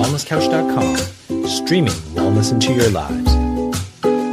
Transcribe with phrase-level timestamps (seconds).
[0.00, 3.34] thewellnesscouch.com, streaming wellness into your lives.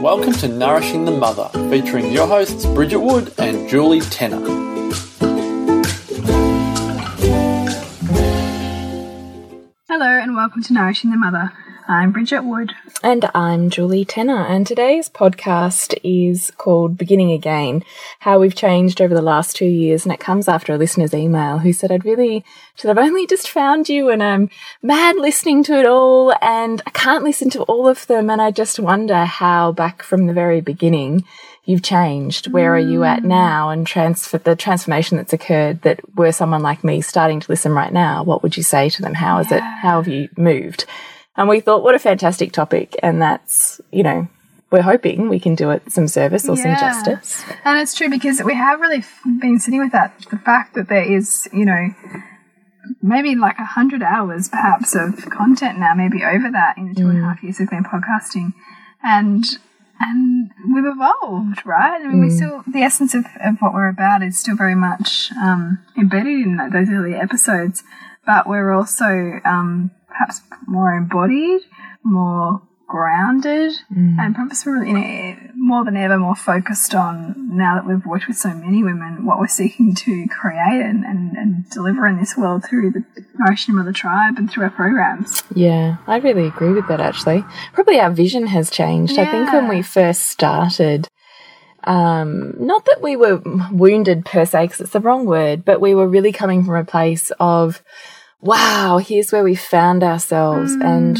[0.01, 4.40] Welcome to Nourishing the Mother, featuring your hosts Bridget Wood and Julie Tenner.
[9.89, 11.52] Hello and welcome to Nourishing the Mother.
[11.89, 12.73] I'm Bridget Wood.
[13.01, 14.45] And I'm Julie Tenner.
[14.45, 17.81] And today's podcast is called Beginning Again
[18.20, 20.03] How We've Changed Over the Last Two Years.
[20.03, 22.43] And it comes after a listener's email who said, I'd really,
[22.75, 24.49] should have only just found you and I'm
[24.84, 28.29] mad listening to it all and I can't listen to all of them.
[28.29, 31.23] And I just wonder how back from the very beginning
[31.63, 32.51] you've changed.
[32.51, 33.27] Where are you at mm.
[33.27, 33.70] now?
[33.70, 37.93] And transfer the transformation that's occurred that were someone like me starting to listen right
[37.93, 39.13] now, what would you say to them?
[39.13, 39.57] How is yeah.
[39.57, 39.62] it?
[39.62, 40.85] How have you moved?
[41.38, 42.96] And we thought, what a fantastic topic.
[43.04, 44.27] And that's, you know,
[44.72, 46.63] we're hoping we can do it some service or yeah.
[46.63, 47.44] some justice.
[47.63, 49.04] And it's true because we have really
[49.40, 51.90] been sitting with that the fact that there is, you know,
[53.02, 57.04] maybe like a hundred hours perhaps of content now, maybe over that in the two
[57.04, 57.10] mm.
[57.12, 57.26] and a mm.
[57.26, 58.54] half years we've been podcasting.
[59.04, 59.46] And
[59.99, 62.01] and we've evolved, right?
[62.01, 62.29] I mean, mm.
[62.29, 66.42] we still the essence of, of what we're about is still very much um, embedded
[66.42, 67.84] in those early episodes,
[68.26, 71.62] but we're also um, perhaps more embodied,
[72.04, 74.18] more grounded, mm.
[74.18, 78.30] and perhaps really, you know, more than ever more focused on now that we've worked
[78.30, 82.38] with so many women, what we're seeking to create and, and, and deliver in this
[82.38, 83.04] world through the
[83.38, 85.44] Nourishing of the Tribe and through our programs.
[85.54, 87.44] Yeah, I really agree with that actually.
[87.73, 89.14] Probably our vision has changed.
[89.14, 89.23] Yeah.
[89.23, 91.10] I think when we first started,
[91.84, 95.94] um, not that we were wounded per se, because it's the wrong word, but we
[95.94, 97.84] were really coming from a place of
[98.42, 100.76] wow, here's where we found ourselves.
[100.76, 100.86] Mm.
[100.86, 101.18] And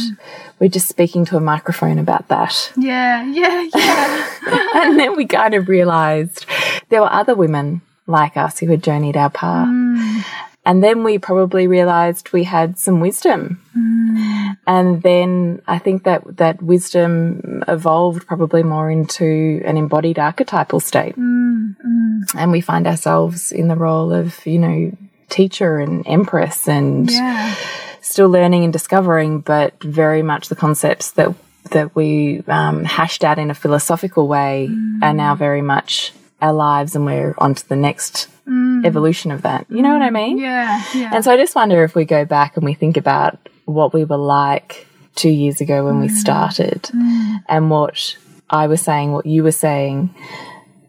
[0.60, 2.72] we're just speaking to a microphone about that.
[2.78, 4.30] Yeah, yeah, yeah.
[4.76, 6.46] and then we kind of realized
[6.90, 9.68] there were other women like us who had journeyed our path.
[9.68, 10.24] Mm.
[10.66, 13.62] And then we probably realized we had some wisdom.
[13.78, 14.58] Mm.
[14.68, 21.16] And then I think that that wisdom evolved probably more into an embodied archetypal state.
[21.16, 21.78] Mm.
[21.86, 22.22] Mm.
[22.36, 24.91] And we find ourselves in the role of, you know,
[25.30, 27.56] teacher and empress and yeah.
[28.02, 31.34] still learning and discovering, but very much the concepts that
[31.72, 35.04] that we um, hashed out in a philosophical way mm.
[35.04, 38.86] are now very much our lives, and we're on to the next mm.
[38.86, 39.66] evolution of that.
[39.70, 40.38] You know what I mean?
[40.38, 41.12] Yeah, yeah.
[41.14, 44.06] And so I just wonder if we go back and we think about what we
[44.06, 46.02] were like two years ago when mm.
[46.02, 47.44] we started, mm.
[47.50, 48.18] and what
[48.50, 50.14] I was saying, what you were saying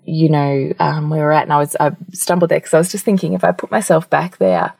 [0.09, 1.43] you know, um, where we're at.
[1.43, 4.09] And I was, I stumbled there because I was just thinking if I put myself
[4.09, 4.73] back there,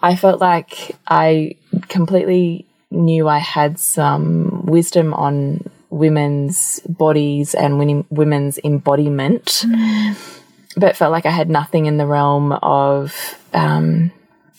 [0.00, 1.56] I felt like I
[1.88, 10.40] completely knew I had some wisdom on women's bodies and women's embodiment, mm.
[10.76, 14.10] but felt like I had nothing in the realm of, um,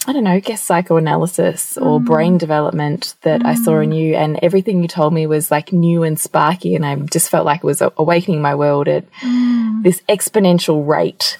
[0.07, 2.05] I don't know, I guess psychoanalysis or mm.
[2.05, 3.45] brain development that mm.
[3.45, 3.97] I saw in mm.
[3.97, 4.15] you.
[4.15, 6.75] And everything you told me was like new and sparky.
[6.75, 9.83] And I just felt like it was awakening my world at mm.
[9.83, 11.39] this exponential rate.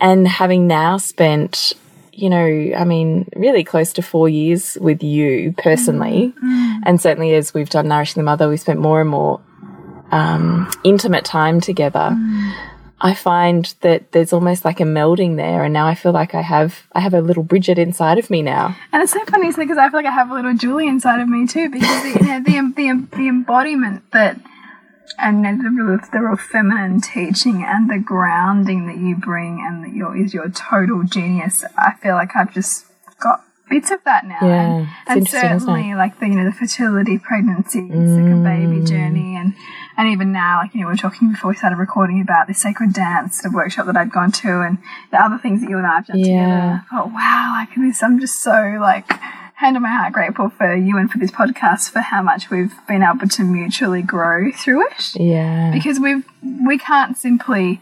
[0.00, 1.72] And having now spent,
[2.12, 6.42] you know, I mean, really close to four years with you personally, mm.
[6.42, 6.80] Mm.
[6.84, 9.40] and certainly as we've done Nourishing the Mother, we've spent more and more
[10.10, 12.16] um, intimate time together
[13.04, 16.42] I find that there's almost like a melding there, and now I feel like I
[16.42, 18.76] have I have a little Bridget inside of me now.
[18.92, 21.28] And it's so funny because I feel like I have a little Julie inside of
[21.28, 24.38] me too, because the you know, the, the, the embodiment that
[25.18, 29.92] and the real, the real feminine teaching and the grounding that you bring and that
[29.92, 31.64] your is your total genius.
[31.76, 32.86] I feel like I've just
[33.18, 34.38] got bits of that now.
[34.42, 38.14] Yeah, and, and certainly like the you know the fertility, pregnancy, mm.
[38.14, 39.54] second baby journey, and
[39.96, 42.54] and even now like you know we were talking before we started recording about the
[42.54, 44.78] sacred dance, the workshop that I'd gone to, and
[45.10, 46.24] the other things that you and I have done yeah.
[46.24, 46.84] together.
[46.92, 49.10] Oh wow, like this, I'm just so like
[49.54, 52.74] hand on my heart grateful for you and for this podcast for how much we've
[52.88, 55.14] been able to mutually grow through it.
[55.14, 56.24] Yeah, because we've
[56.66, 57.80] we can't simply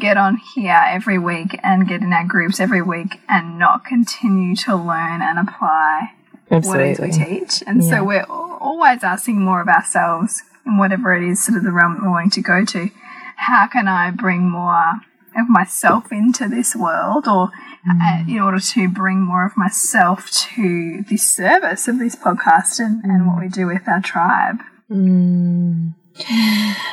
[0.00, 4.56] get on here every week and get in our groups every week and not continue
[4.56, 6.12] to learn and apply
[6.50, 6.68] Absolutely.
[6.68, 7.62] what it is we teach.
[7.66, 7.90] And yeah.
[7.90, 12.02] so we're always asking more of ourselves whatever it is sort of the realm that
[12.02, 12.90] we're wanting to go to.
[13.36, 15.00] How can I bring more
[15.36, 17.50] of myself into this world or
[17.86, 18.00] mm.
[18.00, 23.02] uh, in order to bring more of myself to the service of this podcast and,
[23.02, 23.04] mm.
[23.04, 24.56] and what we do with our tribe?
[24.90, 25.94] Mm.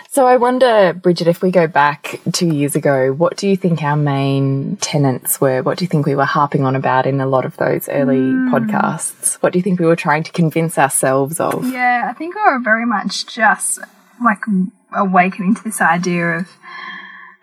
[0.10, 3.81] So I wonder, Bridget, if we go back two years ago, what do you think
[3.81, 5.64] our main tenants were?
[5.64, 8.18] What do you think we were harping on about in a lot of those early
[8.18, 8.52] mm.
[8.52, 9.36] podcasts?
[9.36, 11.68] What do you think we were trying to convince ourselves of?
[11.68, 13.80] Yeah, I think we were very much just
[14.24, 14.42] like
[14.96, 16.48] awakening to this idea of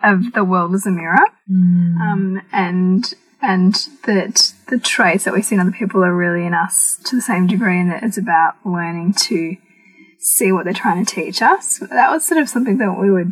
[0.03, 1.99] of the world as a mirror, mm.
[1.99, 3.73] um, and and
[4.05, 7.21] that the traits that we see in other people are really in us to the
[7.21, 9.57] same degree, and that it's about learning to
[10.21, 11.79] see what they're trying to teach us.
[11.79, 13.25] That was sort of something that we were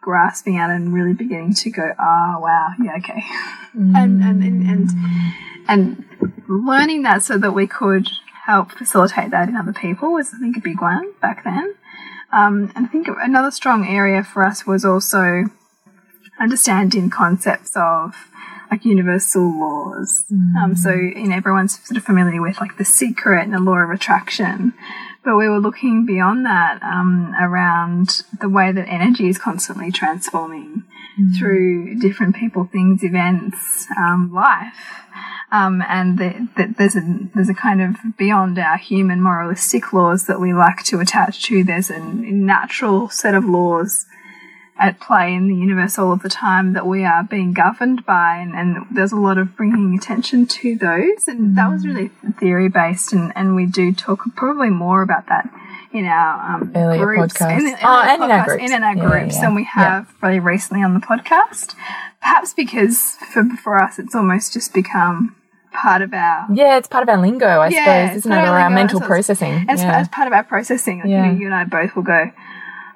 [0.00, 3.24] grasping at and really beginning to go, oh wow, yeah, okay,
[3.74, 3.96] mm.
[3.96, 4.90] and, and and and
[5.66, 6.04] and
[6.46, 8.06] learning that so that we could
[8.44, 11.74] help facilitate that in other people was, I think, a big one back then.
[12.30, 15.44] Um, and I think another strong area for us was also
[16.38, 18.14] understanding concepts of
[18.70, 20.24] like universal laws.
[20.30, 20.56] Mm.
[20.56, 23.76] Um, so, you know, everyone's sort of familiar with like the secret and the law
[23.76, 24.74] of attraction.
[25.24, 30.84] But we were looking beyond that um, around the way that energy is constantly transforming
[31.18, 31.38] mm.
[31.38, 35.00] through different people, things, events, um, life.
[35.50, 40.26] Um, and the, the, there's a there's a kind of beyond our human moralistic laws
[40.26, 41.62] that we like to attach to.
[41.62, 44.06] There's a natural set of laws
[44.76, 48.36] at play in the universe all of the time that we are being governed by,
[48.36, 51.28] and, and there's a lot of bringing attention to those.
[51.28, 51.54] And mm.
[51.56, 52.08] that was really
[52.40, 55.48] theory based, and, and we do talk probably more about that
[55.92, 57.60] in our um, earlier groups, podcasts.
[57.60, 59.46] In, in oh, our and podcasts, in our groups, in our groups, yeah, yeah.
[59.46, 60.26] and we have yeah.
[60.26, 61.74] really recently on the podcast.
[62.20, 65.36] Perhaps because for for us, it's almost just become
[65.72, 68.58] part of our yeah, it's part of our lingo, I Yeah, suppose, isn't it, or
[68.58, 69.66] our mental processing?
[69.68, 69.98] Yeah.
[69.98, 70.98] as part of our processing.
[70.98, 71.26] Like, Yeah.
[71.26, 72.32] you know, you and I both will go,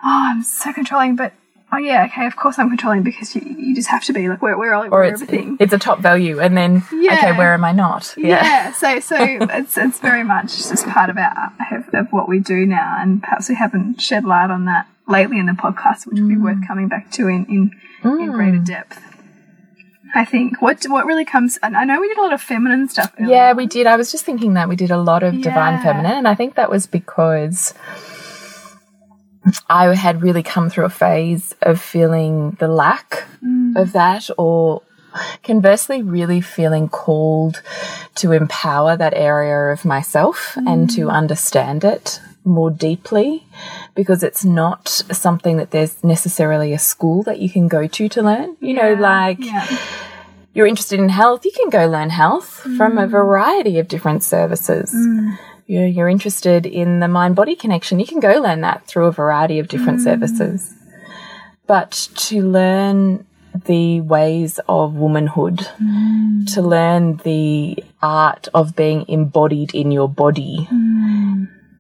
[0.05, 1.35] "Oh, I'm so controlling," but
[1.73, 4.43] oh yeah, okay, of course I'm controlling because you, you just have to be like
[4.43, 5.57] we're we're all or we're it's everything.
[5.61, 8.15] it's a top value, and then okay, where am I not?
[8.17, 8.73] yeah.
[8.81, 12.67] so so it's it's very much just part of our of, of what we do
[12.67, 16.29] now, and perhaps we haven't shed light on that lately in the podcast, which would
[16.29, 16.67] be worth mm.
[16.67, 17.71] coming back to in in,
[18.05, 18.67] in greater mm.
[18.67, 19.01] depth.
[20.15, 22.89] I think what what really comes, and I know we did a lot of feminine
[22.89, 23.13] stuff.
[23.21, 23.87] earlier Yeah, we did.
[23.87, 26.55] I was just thinking that we did a lot of divine feminine, and I think
[26.55, 27.75] that was because
[29.69, 33.77] I had really come through a phase of feeling the lack mm.
[33.77, 34.83] of that, or
[35.43, 37.63] conversely, really feeling called
[38.17, 41.13] to empower that area of myself and to mm.
[41.13, 43.47] understand it more deeply
[43.95, 48.23] because it's not something that there's necessarily a school that you can go to to
[48.23, 48.57] learn.
[48.61, 49.67] You know, like yeah.
[50.55, 53.11] you're interested in health, you can go learn health from a mm.
[53.11, 54.93] variety of different services.
[55.69, 59.13] You're, you're interested in the mind body connection, you can go learn that through a
[59.13, 60.75] variety of different services.
[61.67, 63.27] But to learn
[63.67, 65.59] the ways of womanhood,
[66.55, 70.67] to learn the art of being embodied in your body,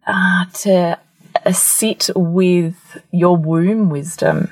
[0.06, 0.98] uh, to
[1.46, 4.50] uh, sit with your womb wisdom,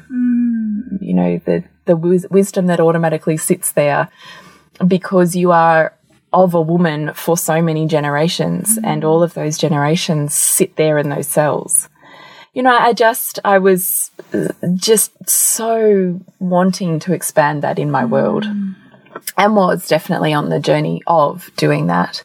[1.03, 4.09] you know, the, the wis- wisdom that automatically sits there
[4.87, 5.93] because you are
[6.37, 8.83] of a woman for so many generations mm.
[8.85, 11.89] and all of those generations sit there in those cells.
[12.53, 14.11] You know, I just, I was
[14.75, 18.11] just so wanting to expand that in my mm.
[18.11, 18.45] world
[19.37, 22.23] and was definitely on the journey of doing that.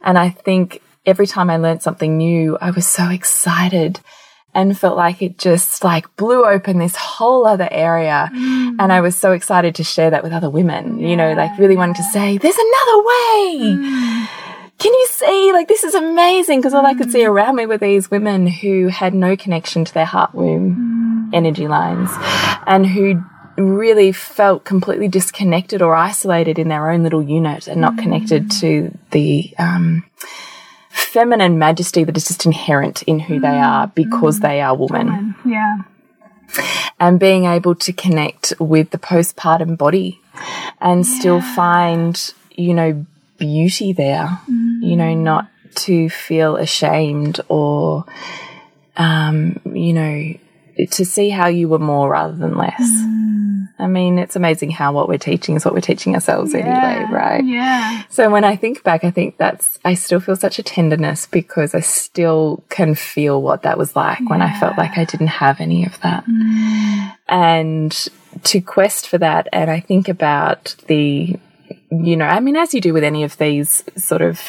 [0.00, 4.00] And I think every time I learned something new, I was so excited
[4.54, 8.28] and felt like it just like blew open this whole other area.
[8.32, 8.51] Mm.
[8.78, 11.76] And I was so excited to share that with other women, you know, like really
[11.76, 13.60] wanting to say, there's another way.
[13.62, 14.28] Mm.
[14.78, 15.52] Can you see?
[15.52, 16.60] Like, this is amazing.
[16.60, 17.28] Because all I could see mm.
[17.28, 21.36] around me were these women who had no connection to their heart womb mm.
[21.36, 22.10] energy lines
[22.66, 23.22] and who
[23.56, 28.96] really felt completely disconnected or isolated in their own little unit and not connected to
[29.10, 30.04] the um,
[30.88, 35.78] feminine majesty that is just inherent in who they are because they are women yeah.
[36.98, 40.20] And being able to connect with the postpartum body
[40.80, 43.06] and still find, you know,
[43.38, 48.04] beauty there, you know, not to feel ashamed or,
[48.96, 50.34] um, you know,
[50.90, 52.80] to see how you were more rather than less.
[52.80, 53.68] Mm.
[53.78, 57.12] I mean, it's amazing how what we're teaching is what we're teaching ourselves anyway, Yeah.
[57.12, 57.44] right?
[57.44, 58.02] Yeah.
[58.10, 61.74] So when I think back, I think that's, I still feel such a tenderness because
[61.74, 65.60] I still can feel what that was like when I felt like I didn't have
[65.60, 66.24] any of that.
[66.26, 67.12] Mm.
[67.28, 68.08] And
[68.44, 71.38] to quest for that, and I think about the,
[72.00, 74.40] you know, I mean, as you do with any of these sort of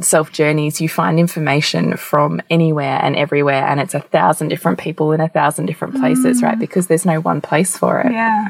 [0.00, 5.10] self journeys, you find information from anywhere and everywhere, and it's a thousand different people
[5.12, 6.58] in a thousand different places, right?
[6.58, 8.12] Because there's no one place for it.
[8.12, 8.48] Yeah.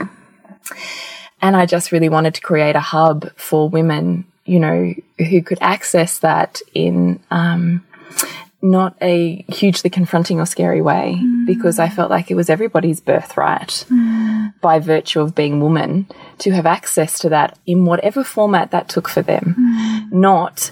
[1.40, 5.58] And I just really wanted to create a hub for women, you know, who could
[5.62, 7.84] access that in um,
[8.62, 13.84] not a hugely confronting or scary way, because I felt like it was everybody's birthright
[14.60, 16.06] by virtue of being woman
[16.38, 19.56] to have access to that in whatever format that took for them,
[20.12, 20.70] not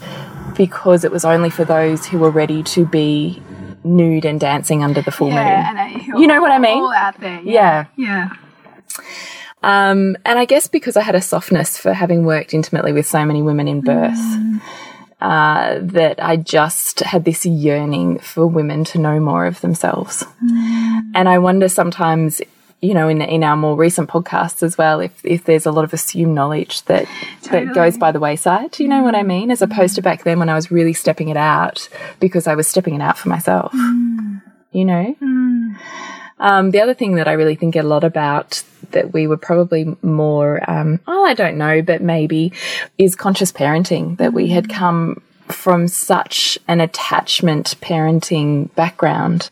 [0.57, 3.43] because it was only for those who were ready to be
[3.83, 5.91] nude and dancing under the full Yeah.
[6.07, 6.21] moon.
[6.21, 6.79] You know what I mean?
[6.83, 7.41] All out there.
[7.43, 7.87] Yeah.
[7.97, 8.29] Yeah.
[9.63, 13.25] Um, and I guess because I had a softness for having worked intimately with so
[13.25, 14.61] many women in birth, mm.
[15.21, 20.25] Uh, that I just had this yearning for women to know more of themselves.
[20.43, 21.13] Mm.
[21.15, 22.41] And I wonder sometimes,
[22.81, 25.85] you know, in in our more recent podcasts as well, if if there's a lot
[25.85, 27.07] of assumed knowledge that
[27.43, 27.67] totally.
[27.67, 28.79] that goes by the wayside.
[28.79, 29.51] You know what I mean?
[29.51, 32.67] As opposed to back then when I was really stepping it out because I was
[32.67, 33.73] stepping it out for myself.
[33.73, 34.43] Mm.
[34.73, 35.17] You know.
[35.21, 35.77] Mm.
[36.41, 39.97] Um, the other thing that I really think a lot about that we were probably
[40.03, 42.53] more, um, oh, I don't know, but maybe
[42.99, 49.51] is conscious parenting, that we had come from such an attachment parenting background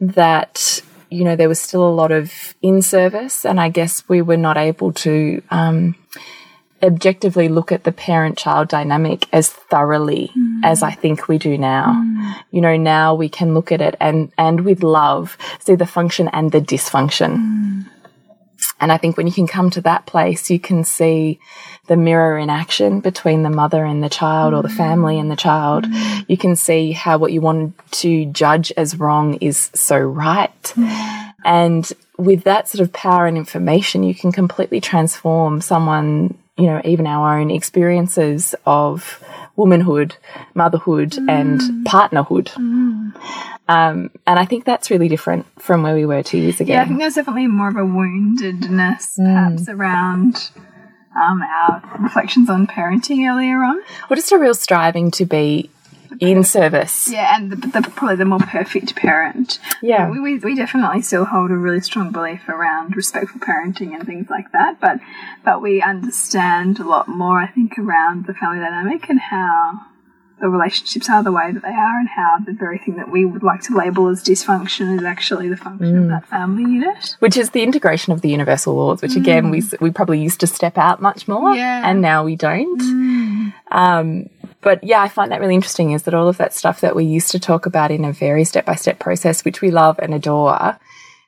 [0.00, 4.22] that you know there was still a lot of in service and i guess we
[4.22, 5.94] were not able to um,
[6.82, 10.60] objectively look at the parent child dynamic as thoroughly mm.
[10.64, 11.92] as I think we do now.
[11.92, 12.44] Mm.
[12.50, 16.28] You know, now we can look at it and, and with love see the function
[16.28, 17.36] and the dysfunction.
[17.36, 17.86] Mm.
[18.80, 21.38] And I think when you can come to that place, you can see
[21.86, 25.36] the mirror in action between the mother and the child or the family and the
[25.36, 25.84] child.
[25.84, 26.24] Mm.
[26.28, 30.62] You can see how what you wanted to judge as wrong is so right.
[30.62, 31.32] Mm.
[31.44, 36.80] And with that sort of power and information, you can completely transform someone you know,
[36.84, 39.22] even our own experiences of
[39.56, 40.16] womanhood,
[40.54, 41.30] motherhood, mm.
[41.30, 42.48] and partnerhood.
[42.50, 43.14] Mm.
[43.68, 46.72] Um, and I think that's really different from where we were two years ago.
[46.72, 49.24] Yeah, I think there's definitely more of a woundedness mm.
[49.24, 50.50] perhaps around
[51.16, 53.80] um, our reflections on parenting earlier on.
[54.10, 55.70] Or just a real striving to be
[56.18, 57.10] in service.
[57.10, 59.58] Yeah, and the, the, probably the more perfect parent.
[59.82, 60.10] Yeah.
[60.10, 64.28] We, we, we, definitely still hold a really strong belief around respectful parenting and things
[64.28, 65.00] like that, but,
[65.44, 69.86] but we understand a lot more, I think, around the family dynamic and how
[70.40, 73.24] the relationships are the way that they are and how the very thing that we
[73.24, 76.02] would like to label as dysfunction is actually the function mm.
[76.02, 77.16] of that family unit.
[77.18, 79.18] Which is the integration of the universal laws, which mm.
[79.18, 81.82] again, we, we probably used to step out much more yeah.
[81.88, 82.80] and now we don't.
[82.80, 83.52] Mm.
[83.70, 84.30] Um,
[84.62, 87.04] but yeah, I find that really interesting is that all of that stuff that we
[87.04, 90.14] used to talk about in a very step by step process, which we love and
[90.14, 90.78] adore,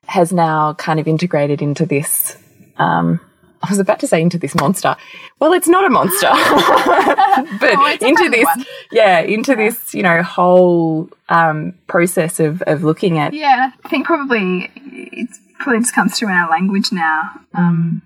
[0.06, 2.36] has now kind of integrated into this.
[2.76, 3.20] Um,
[3.62, 4.96] I was about to say into this monster.
[5.38, 6.28] Well, it's not a monster,
[7.60, 8.64] but oh, into this, one.
[8.90, 9.56] yeah, into yeah.
[9.56, 13.32] this, you know, whole um, process of, of looking at.
[13.32, 15.28] Yeah, I think probably it
[15.60, 18.02] probably just comes through in our language now um,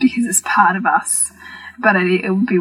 [0.00, 1.30] because it's part of us.
[1.78, 2.58] But it, it would be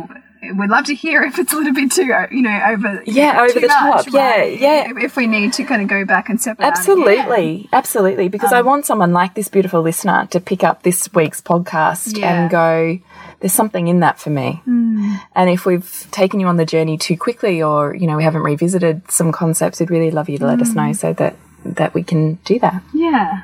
[0.53, 3.59] we'd love to hear if it's a little bit too, you know, over yeah, over
[3.59, 4.13] the much, top.
[4.13, 4.59] Right?
[4.59, 5.03] Yeah, yeah.
[5.03, 6.65] If we need to kind of go back and separate.
[6.65, 8.29] Absolutely, absolutely.
[8.29, 12.17] Because um, I want someone like this beautiful listener to pick up this week's podcast
[12.17, 12.43] yeah.
[12.43, 12.99] and go,
[13.39, 15.21] "There's something in that for me." Mm.
[15.35, 18.43] And if we've taken you on the journey too quickly, or you know, we haven't
[18.43, 20.63] revisited some concepts, we'd really love you to let mm.
[20.63, 22.81] us know so that that we can do that.
[22.93, 23.41] Yeah,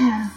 [0.00, 0.30] yeah.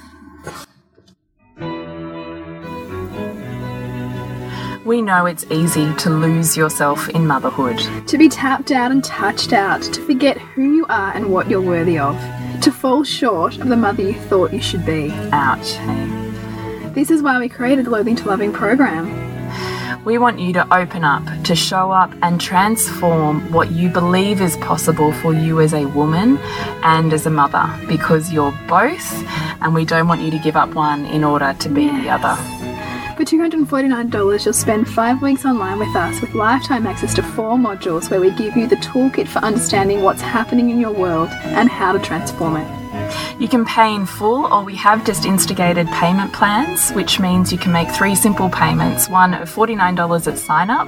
[4.91, 7.79] We know it's easy to lose yourself in motherhood.
[8.09, 11.61] To be tapped out and touched out, to forget who you are and what you're
[11.61, 12.19] worthy of,
[12.59, 15.09] to fall short of the mother you thought you should be.
[15.31, 15.77] Ouch.
[16.93, 20.03] This is why we created the Loathing to Loving program.
[20.03, 24.57] We want you to open up, to show up and transform what you believe is
[24.57, 26.37] possible for you as a woman
[26.83, 29.13] and as a mother because you're both,
[29.61, 32.03] and we don't want you to give up one in order to be yes.
[32.03, 32.60] the other.
[33.21, 38.09] For $249, you'll spend five weeks online with us with lifetime access to four modules
[38.09, 41.91] where we give you the toolkit for understanding what's happening in your world and how
[41.91, 43.39] to transform it.
[43.39, 47.59] You can pay in full, or we have just instigated payment plans, which means you
[47.59, 50.87] can make three simple payments one of $49 at sign up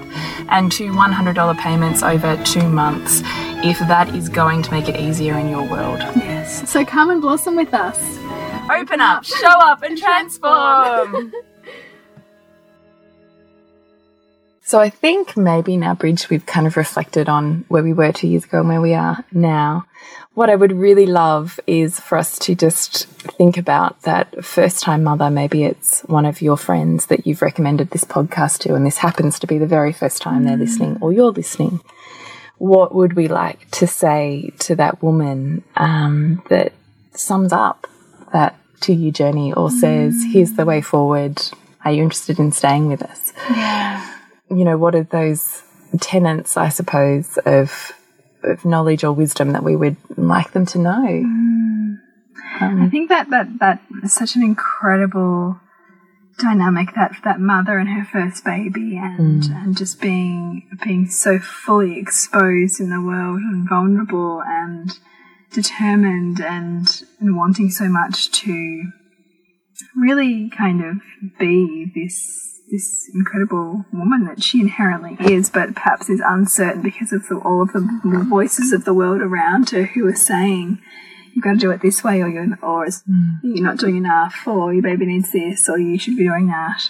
[0.49, 3.21] and two $100 payments over two months,
[3.63, 5.99] if that is going to make it easier in your world.
[6.15, 6.67] Yes.
[6.67, 7.99] So come and blossom with us.
[8.71, 11.31] Open up, show up, and transform.
[14.65, 18.29] So I think maybe now, Bridge, we've kind of reflected on where we were two
[18.29, 19.85] years ago and where we are now.
[20.35, 25.03] What I would really love is for us to just think about that first time
[25.03, 25.29] mother.
[25.29, 29.37] Maybe it's one of your friends that you've recommended this podcast to, and this happens
[29.39, 31.81] to be the very first time they're listening or you're listening.
[32.57, 36.71] What would we like to say to that woman um, that
[37.11, 37.85] sums up
[38.31, 41.41] that two year journey or says, here's the way forward?
[41.83, 43.33] Are you interested in staying with us?
[43.49, 44.12] Yeah
[44.55, 45.63] you know, what are those
[45.99, 47.93] tenets, I suppose, of
[48.43, 51.05] of knowledge or wisdom that we would like them to know?
[51.05, 51.99] Mm.
[52.59, 55.59] Um, I think that that that is such an incredible
[56.39, 59.63] dynamic that that mother and her first baby and mm.
[59.63, 64.99] and just being being so fully exposed in the world and vulnerable and
[65.51, 68.91] determined and and wanting so much to
[69.95, 70.97] really kind of
[71.39, 77.27] be this this incredible woman that she inherently is, but perhaps is uncertain because of
[77.27, 80.81] the, all of the voices of the world around her who are saying,
[81.33, 83.39] "You've got to do it this way," or "You're or mm.
[83.43, 86.89] you're not doing enough," or "Your baby needs this," or "You should be doing that."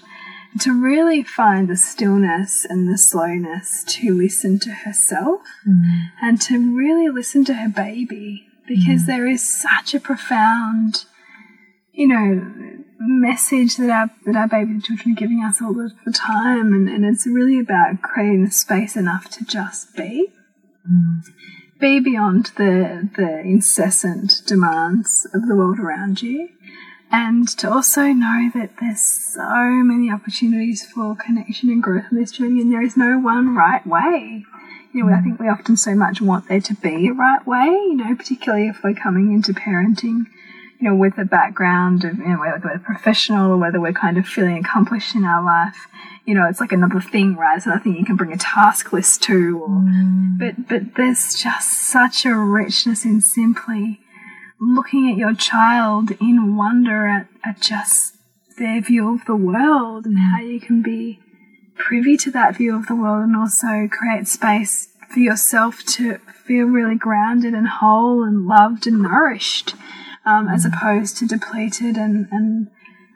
[0.61, 6.11] To really find the stillness and the slowness to listen to herself mm.
[6.21, 9.07] and to really listen to her baby because mm.
[9.07, 11.05] there is such a profound,
[11.91, 16.11] you know, message that our that our baby children are giving us all the, the
[16.11, 20.27] time, and, and it's really about creating the space enough to just be,
[20.89, 21.21] mm.
[21.79, 26.49] be beyond the the incessant demands of the world around you,
[27.11, 32.31] and to also know that there's so many opportunities for connection and growth in this
[32.31, 34.45] journey, and there is no one right way.
[34.93, 37.65] You know, I think we often so much want there to be a right way,
[37.65, 40.27] you know, particularly if we're coming into parenting
[40.83, 44.17] you know, with a background of, you know, whether we're professional or whether we're kind
[44.17, 45.87] of feeling accomplished in our life,
[46.25, 47.55] you know, it's like another thing, right?
[47.55, 50.37] It's another thing you can bring a task list to, or, mm.
[50.37, 54.01] but, but there's just such a richness in simply
[54.59, 58.17] looking at your child in wonder at, at just
[58.57, 61.17] their view of the world and how you can be
[61.77, 66.65] privy to that view of the world and also create space for yourself to feel
[66.65, 69.75] really grounded and whole and loved and nourished
[70.25, 72.67] um, as opposed to depleted and, and,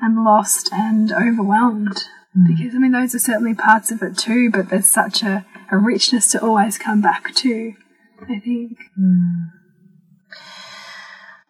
[0.01, 2.03] and lost and overwhelmed.
[2.37, 2.47] Mm.
[2.47, 5.77] Because, I mean, those are certainly parts of it too, but there's such a, a
[5.77, 7.73] richness to always come back to,
[8.21, 8.77] I think.
[8.99, 9.51] Mm.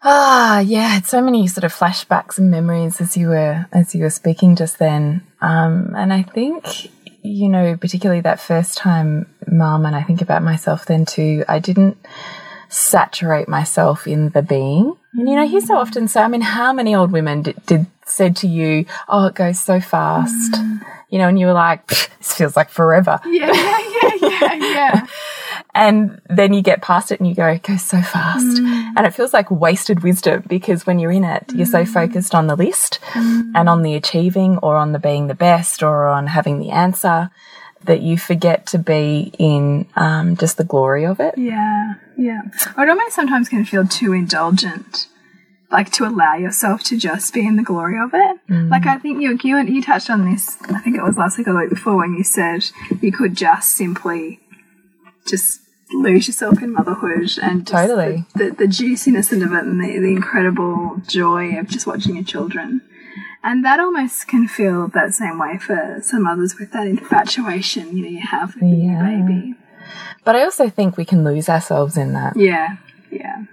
[0.03, 4.09] Ah, yeah, so many sort of flashbacks and memories as you were as you were
[4.09, 5.25] speaking just then.
[5.41, 6.91] Um, and I think,
[7.23, 11.43] you know, particularly that first time, mum, and I think about myself then too.
[11.49, 11.97] I didn't
[12.69, 14.95] saturate myself in the being.
[15.17, 17.86] And you know, he's so often say, I mean, how many old women did, did
[18.05, 20.86] said to you, "Oh, it goes so fast," mm.
[21.09, 25.07] you know, and you were like, "This feels like forever." Yeah, yeah, yeah, yeah.
[25.75, 28.93] and then you get past it and you go, "It goes so fast," mm.
[28.95, 31.58] and it feels like wasted wisdom because when you're in it, mm.
[31.58, 31.88] you're so mm.
[31.88, 33.51] focused on the list mm.
[33.56, 37.32] and on the achieving or on the being the best or on having the answer
[37.85, 41.37] that you forget to be in um, just the glory of it.
[41.37, 42.41] Yeah, yeah.
[42.77, 45.07] It almost sometimes can feel too indulgent,
[45.71, 48.37] like to allow yourself to just be in the glory of it.
[48.49, 48.69] Mm.
[48.69, 50.57] Like I think you, you you touched on this.
[50.63, 52.65] I think it was last week or the week before when you said
[53.01, 54.39] you could just simply
[55.27, 55.61] just
[55.93, 60.11] lose yourself in motherhood and totally the, the, the, juiciness of it and the, the
[60.11, 62.81] incredible joy of just watching your children.
[63.47, 68.03] And that almost can feel that same way for some others with that infatuation, you
[68.03, 68.91] know, you have with yeah.
[68.91, 69.53] your baby.
[70.25, 72.36] But I also think we can lose ourselves in that.
[72.36, 72.75] Yeah,
[73.10, 73.45] yeah.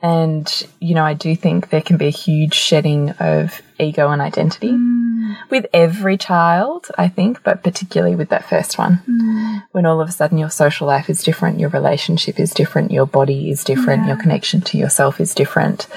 [0.00, 4.22] And, you know, I do think there can be a huge shedding of ego and
[4.22, 5.36] identity mm.
[5.50, 9.02] with every child, I think, but particularly with that first one.
[9.06, 9.64] Mm.
[9.72, 13.04] When all of a sudden your social life is different, your relationship is different, your
[13.04, 14.14] body is different, yeah.
[14.14, 15.88] your connection to yourself is different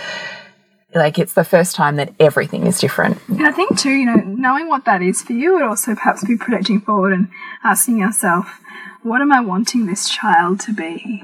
[0.96, 3.18] like it's the first time that everything is different.
[3.28, 6.24] And I think too, you know, knowing what that is for you would also perhaps
[6.24, 7.30] be projecting forward and
[7.64, 8.60] asking yourself,
[9.02, 11.24] what am I wanting this child to be?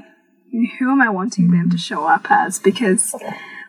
[0.78, 2.58] Who am I wanting them to show up as?
[2.58, 3.14] Because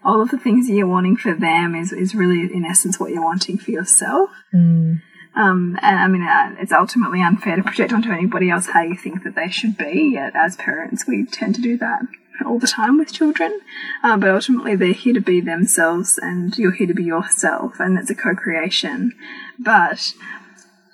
[0.03, 3.11] all of the things that you're wanting for them is, is really, in essence, what
[3.11, 4.31] you're wanting for yourself.
[4.53, 5.01] Mm.
[5.35, 8.97] Um, and I mean, uh, it's ultimately unfair to project onto anybody else how you
[8.97, 10.11] think that they should be.
[10.13, 12.01] Yet, As parents, we tend to do that
[12.43, 13.59] all the time with children,
[14.03, 17.97] um, but ultimately they're here to be themselves and you're here to be yourself, and
[17.97, 19.13] it's a co creation.
[19.59, 20.13] But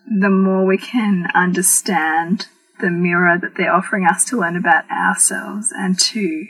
[0.07, 2.47] the more we can understand
[2.79, 6.47] the mirror that they're offering us to learn about ourselves and to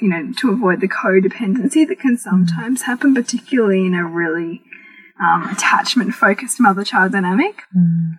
[0.00, 4.62] you know to avoid the codependency that can sometimes happen particularly in a really
[5.20, 8.18] um, attachment focused mother child dynamic mm.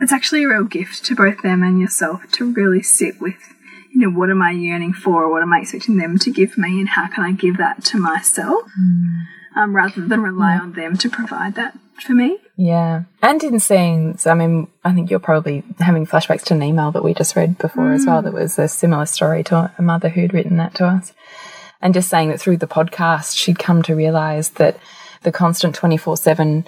[0.00, 3.53] it's actually a real gift to both them and yourself to really sit with
[3.94, 5.22] you know, what am I yearning for?
[5.22, 6.80] Or what am I expecting them to give me?
[6.80, 9.22] And how can I give that to myself mm.
[9.54, 10.62] um, rather than rely yeah.
[10.62, 12.38] on them to provide that for me?
[12.56, 13.04] Yeah.
[13.22, 16.90] And in seeing, so, I mean, I think you're probably having flashbacks to an email
[16.90, 17.94] that we just read before mm.
[17.94, 18.20] as well.
[18.20, 18.24] Mm.
[18.24, 21.12] That was a similar story to a mother who'd written that to us.
[21.80, 24.76] And just saying that through the podcast, she'd come to realize that
[25.22, 26.66] the constant 24 7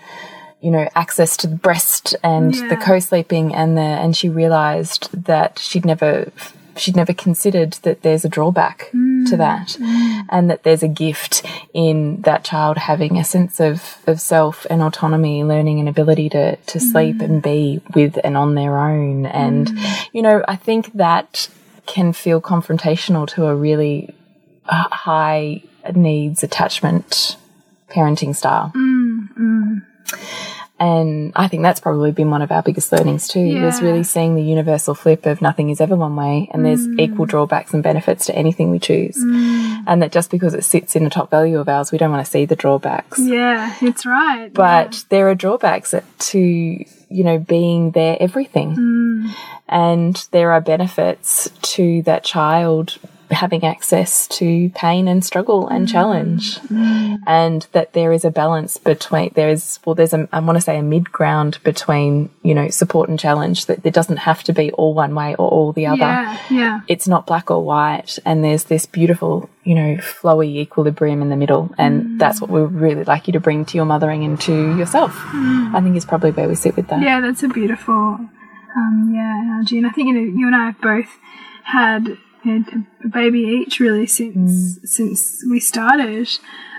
[0.62, 2.68] you know access to the breast and yeah.
[2.68, 6.32] the co-sleeping and the and she realized that she'd never
[6.76, 9.28] she'd never considered that there's a drawback mm.
[9.28, 10.24] to that mm.
[10.28, 14.82] and that there's a gift in that child having a sense of, of self and
[14.82, 16.92] autonomy, learning an ability to, to mm.
[16.92, 19.26] sleep and be with and on their own.
[19.26, 20.08] And, mm.
[20.12, 21.48] you know, I think that
[21.86, 24.14] can feel confrontational to a really
[24.66, 25.62] uh, high
[25.94, 27.36] needs attachment
[27.88, 28.72] parenting style.
[28.74, 29.86] Mm.
[30.78, 33.86] And I think that's probably been one of our biggest learnings too, is Yeah.
[33.86, 37.00] really seeing the universal flip of nothing is ever one way and there's mm.
[37.00, 39.16] equal drawbacks and benefits to anything we choose.
[39.16, 39.84] Mm.
[39.86, 42.24] And that just because it sits in a top value of ours, we don't want
[42.24, 43.18] to see the drawbacks.
[43.18, 44.52] Yeah, it's right.
[44.52, 48.76] But there are drawbacks to, you know, being their everything.
[48.76, 49.34] Mm.
[49.68, 52.98] And there are benefits to that child
[53.30, 55.92] having access to pain and struggle and mm.
[55.92, 56.58] challenge.
[57.26, 60.60] And that there is a balance between, there is, well, there's a, I want to
[60.60, 64.52] say a mid ground between, you know, support and challenge, that there doesn't have to
[64.52, 66.80] be all one way or all the other yeah, yeah.
[66.88, 71.36] it's not black or white and there's this beautiful you know flowy equilibrium in the
[71.36, 72.18] middle and mm.
[72.18, 75.74] that's what we really like you to bring to your mothering and to yourself mm.
[75.74, 79.42] i think is probably where we sit with that Yeah, that's a beautiful, um, yeah,
[79.42, 79.78] analogy.
[79.78, 81.08] And I think you know, you and I have both
[81.64, 86.28] had know, a baby each really since since we started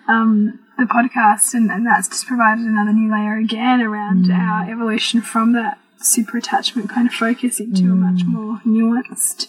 [0.08, 5.22] um, the podcast, and, and that's just provided another new layer again around our evolution
[5.22, 9.48] from that super attachment kind of focus into a much more nuanced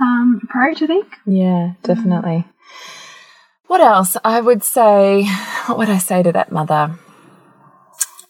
[0.00, 0.82] um, approach.
[0.82, 1.16] I think.
[1.26, 2.44] yeah definitely.
[3.66, 4.16] What else?
[4.24, 5.24] I would say
[5.66, 6.98] what would i say to that mother?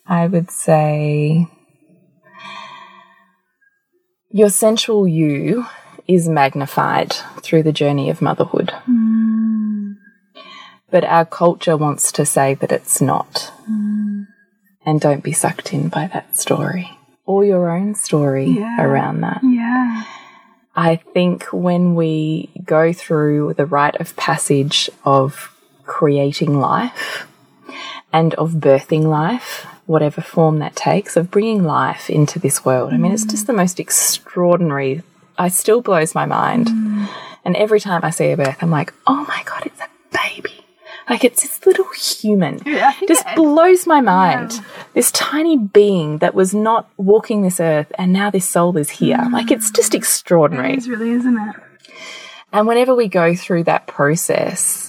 [0.07, 1.46] I would say
[4.31, 5.66] your sensual you
[6.09, 9.92] is magnified through the journey of motherhood hmm.
[10.90, 13.53] But our culture wants to say that it's not.
[13.66, 14.23] Hmm.
[14.87, 18.83] And don't be sucked in by that story or your own story Yeah.
[18.83, 19.40] around that.
[19.42, 20.05] Yeah.
[20.75, 27.27] I think when we go through the rite of passage of creating life
[28.12, 32.97] and of birthing life, whatever form that takes, of bringing life into this world, I
[32.97, 33.53] mean, it's just hmm.
[33.53, 35.03] the most extraordinary.
[35.38, 36.66] It still blows my mind.
[36.68, 37.09] Mm.
[37.44, 40.64] And every time I see a birth, I'm like, oh my God, it's a baby.
[41.09, 42.61] Like it's this little human.
[42.66, 44.61] Yeah, Just it- blows my mind.
[44.94, 49.16] This tiny being that was not walking this earth and now this soul is here.
[49.16, 49.33] Mm.
[49.33, 50.74] Like it's just extraordinary.
[50.74, 51.57] It is really, isn't it?
[52.53, 54.88] And whenever we go through that process,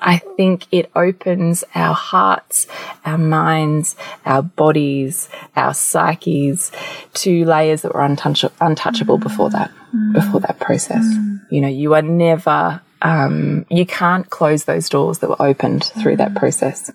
[0.00, 2.66] I think it opens our hearts,
[3.04, 6.72] our minds, our bodies, our psyches
[7.14, 9.22] to layers that were untouch untouchable mm.
[9.22, 9.70] before that,
[10.12, 11.04] before that process.
[11.04, 11.40] Mm.
[11.50, 16.16] You know, you are never, um, you can't close those doors that were opened through
[16.16, 16.36] that mm.
[16.36, 16.90] process.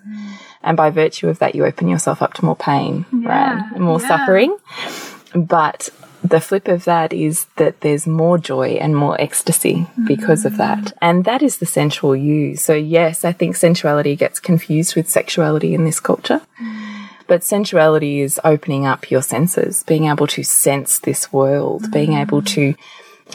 [0.62, 3.70] And by virtue of that, you open yourself up to more pain, right?
[3.78, 4.08] More yeah.
[4.08, 4.56] suffering.
[5.32, 5.90] But
[6.30, 10.78] the flip of that is that there's more joy and more ecstasy because of that.
[10.78, 10.92] Mm.
[11.00, 12.56] And that is the sensual you.
[12.56, 16.40] So, yes, I think sensuality gets confused with sexuality in this culture.
[16.60, 17.08] Mm.
[17.26, 22.20] But sensuality is opening up your senses, being able to sense this world, being mm.
[22.20, 22.74] able to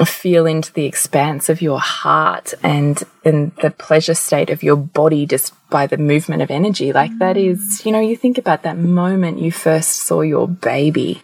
[0.06, 5.26] feel into the expanse of your heart and and the pleasure state of your body
[5.26, 8.78] just by the movement of energy like that is you know you think about that
[8.78, 11.22] moment you first saw your baby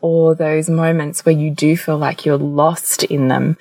[0.00, 3.56] or those moments where you do feel like you're lost in them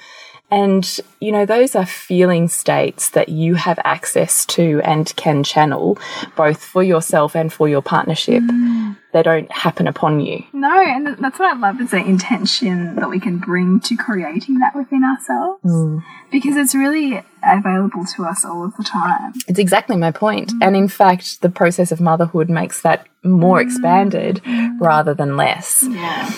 [0.51, 5.97] and you know those are feeling states that you have access to and can channel
[6.35, 8.97] both for yourself and for your partnership mm.
[9.13, 13.09] they don't happen upon you No, and that's what I love is the intention that
[13.09, 15.63] we can bring to creating that within ourselves.
[15.63, 16.03] Mm.
[16.31, 19.33] Because it's really available to us all of the time.
[19.47, 20.51] It's exactly my point.
[20.61, 23.63] And in fact, the process of motherhood makes that more mm.
[23.63, 24.41] expanded
[24.81, 25.85] rather than less.
[25.89, 26.29] Yeah.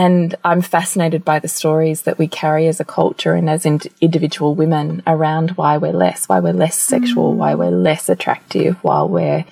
[0.00, 3.86] And I'm fascinated by the stories that we carry as a culture and as ind
[4.00, 7.36] individual women around why we're less, why we're less sexual, mm.
[7.36, 9.44] why we're less attractive, while we're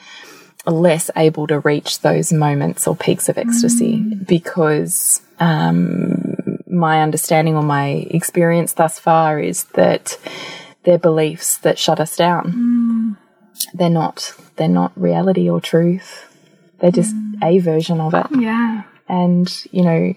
[0.65, 4.27] less able to reach those moments or peaks of ecstasy mm.
[4.27, 6.35] because um,
[6.67, 10.19] my understanding or my experience thus far is that
[10.85, 13.17] they're beliefs that shut us down.
[13.19, 13.75] Mm.
[13.75, 14.33] They're not.
[14.57, 16.25] They're not reality or truth.
[16.79, 18.29] They're just a version of it.
[18.41, 18.85] Yeah.
[19.09, 20.15] And you know,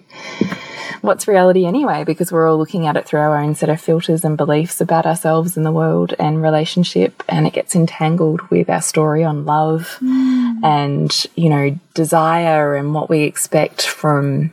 [1.00, 2.04] what's reality anyway?
[2.04, 5.06] Because we're all looking at it through our own set of filters and beliefs about
[5.06, 9.98] ourselves and the world and relationship, and it gets entangled with our story on love
[10.00, 14.52] and you know desire and what we expect from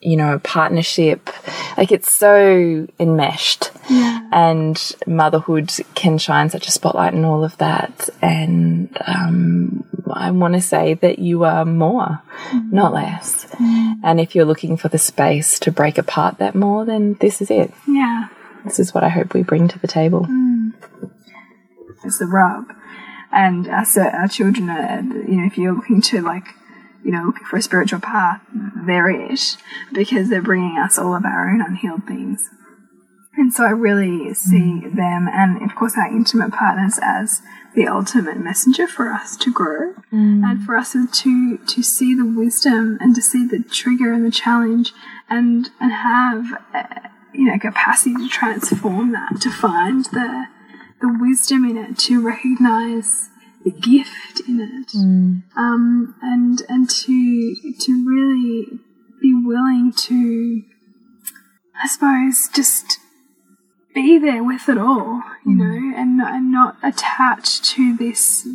[0.00, 1.30] you know a partnership.
[1.76, 4.28] Like it's so enmeshed, yeah.
[4.32, 8.08] and motherhood can shine such a spotlight in all of that.
[8.22, 12.22] And um, I want to say that you are more,
[12.70, 13.43] not less.
[13.58, 14.00] Mm.
[14.02, 17.50] And if you're looking for the space to break apart that more, then this is
[17.50, 17.72] it.
[17.86, 18.28] Yeah.
[18.64, 20.26] This is what I hope we bring to the table.
[20.26, 20.72] Mm.
[22.04, 22.72] It's the rub.
[23.32, 26.46] And our, uh, our children are, you know, if you're looking to like,
[27.04, 28.40] you know, looking for a spiritual path,
[28.86, 29.56] they're it
[29.92, 32.48] because they're bringing us all of our own unhealed things.
[33.36, 37.42] And so I really see them and, of course, our intimate partners as
[37.74, 39.94] the ultimate messenger for us to grow
[40.44, 44.30] and for us to to see the wisdom and to see the trigger and the
[44.30, 44.92] challenge
[45.28, 50.46] and and have uh, you know capacity to transform that to find the
[51.00, 53.28] the wisdom in it to recognize
[53.64, 54.94] the gift in it.
[55.56, 58.78] Um, and and to to really
[59.20, 60.62] be willing to
[61.82, 63.00] I suppose just
[63.94, 65.58] be there with it all, you mm.
[65.58, 68.46] know, and, and not attached to this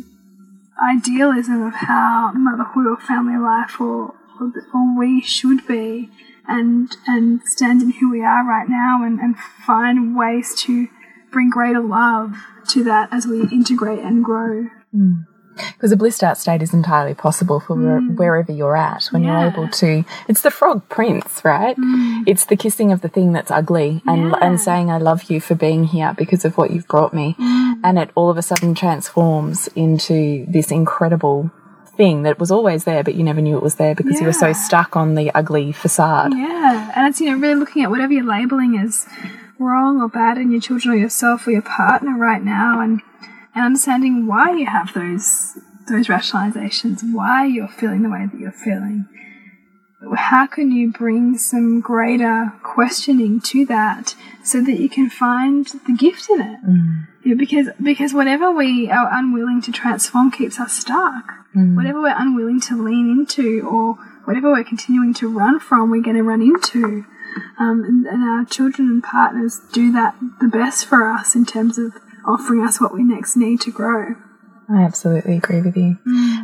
[0.82, 6.08] idealism of how motherhood or family life or, or, or we should be
[6.48, 10.88] and and stand in who we are right now and, and find ways to
[11.30, 12.34] bring greater love
[12.68, 14.68] to that as we integrate and grow.
[14.94, 15.26] Mm.
[15.56, 18.16] Because a blissed out state is entirely possible for where- mm.
[18.16, 19.40] wherever you're at when Yeah.
[19.40, 20.04] you're able to.
[20.28, 21.76] It's the frog prince, right?
[21.76, 22.22] Mm.
[22.26, 24.38] It's the kissing of the thing that's ugly and Yeah.
[24.40, 27.74] and saying I love you for being here because of what you've brought me, mm.
[27.84, 31.50] and it all of a sudden transforms into this incredible
[31.96, 34.32] thing that was always there, but you never knew it was there because you were
[34.32, 36.32] so stuck on the ugly facade.
[36.34, 39.06] Yeah, and it's you know really looking at whatever you're labeling as
[39.58, 43.02] wrong or bad in your children or yourself or your partner right now, and
[43.54, 45.58] and understanding why you have those
[45.88, 49.06] those rationalizations, why you're feeling the way that you're feeling.
[50.16, 55.92] How can you bring some greater questioning to that so that you can find the
[55.92, 56.58] gift in it?
[57.24, 61.24] Yeah, because because whatever we are unwilling to transform keeps us stuck.
[61.76, 66.16] Whatever we're unwilling to lean into, or whatever we're continuing to run from, we're going
[66.16, 67.04] to run into.
[67.58, 71.76] Um, and, and our children and partners do that the best for us in terms
[71.78, 71.92] of
[72.30, 74.14] offering us what we next need to grow.
[74.72, 75.98] I absolutely agree with you.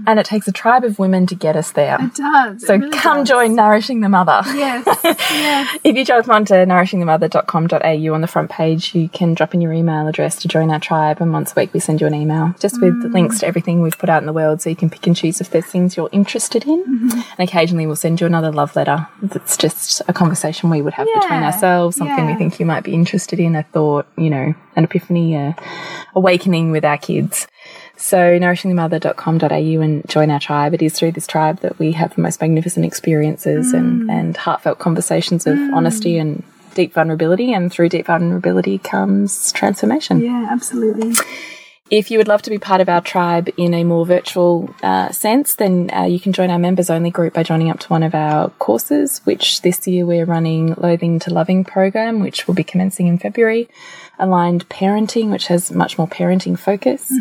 [0.07, 1.97] And it takes a tribe of women to get us there.
[2.01, 2.63] It does.
[2.63, 3.29] it So really come does.
[3.29, 4.41] join Nourishing the Mother.
[4.47, 5.79] Yes, yes.
[5.85, 10.07] If you jump onto nourishingthemother.com.au on the front page, you can drop in your email
[10.09, 11.21] address to join our tribe.
[11.21, 13.13] And once a week, we send you an email just with Mm.
[13.13, 15.41] links to everything we've put out in the world so you can pick and choose
[15.41, 16.83] if there's things you're interested in.
[16.85, 17.21] Mm-hmm.
[17.39, 21.07] And occasionally, we'll send you another love letter that's just a conversation we would have
[21.15, 24.85] between ourselves, something we think you might be interested in, a thought, you know, an
[24.85, 25.55] epiphany, a
[26.15, 27.47] awakening with our kids.
[27.97, 30.75] So nourishingthemother.com.au and join our tribe.
[30.75, 33.79] It is through this tribe that we have the most magnificent experiences Mm.
[33.79, 36.43] and, and heartfelt conversations of honesty and
[36.75, 37.53] deep vulnerability.
[37.53, 40.21] And through deep vulnerability comes transformation.
[40.21, 41.15] Yeah, absolutely.
[41.89, 45.13] If you would love to be part of our tribe in a more virtual uh,
[45.13, 48.03] sense, then uh, you can join our members only group by joining up to one
[48.03, 52.65] of our courses, which this year we're running Loathing to Loving program, which will be
[52.65, 53.69] commencing in February.
[54.19, 57.13] Aligned Parenting, which has much more parenting focus.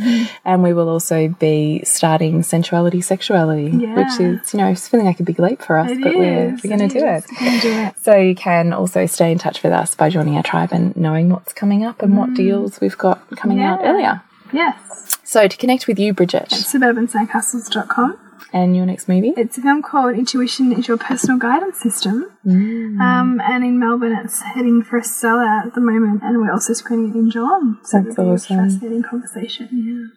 [0.46, 3.96] And we will also be starting Sensuality Sexuality, Yeah.
[3.98, 6.64] which is, you know, it's feeling like a big leap for us, It but is,
[6.64, 7.18] we're going to do it.
[7.18, 7.26] is.
[7.32, 7.94] We're going to do it.
[8.02, 11.30] So you can also stay in touch with us by joining our tribe and knowing
[11.30, 14.24] what's coming up and what deals we've got coming out earlier.
[14.56, 15.18] Yes.
[15.24, 18.18] So to connect with you, Bridget, Suburbansandcastles.com.
[18.54, 22.26] and your next movie, It's a film called Intuition is Your Personal Guidance System.
[22.46, 23.00] Mm.
[23.02, 26.74] Um, and in Melbourne, it's heading for a sellout at the moment, and we're also
[26.74, 27.78] screening it in Geelong.
[27.84, 28.58] So That's awesome.
[28.58, 29.70] fascinating conversation.
[29.72, 30.08] Yeah.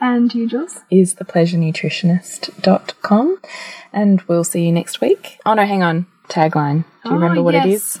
[0.00, 0.80] And you, Jules?
[0.90, 3.38] is thepleasurenutritionist.com.
[3.92, 5.38] And we'll see you next week.
[5.44, 6.06] Oh no, hang on.
[6.28, 6.84] Tagline.
[7.02, 7.96] Do you Oh, remember what it yes.
[7.96, 8.00] is?